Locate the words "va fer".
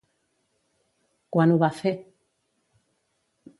1.65-1.95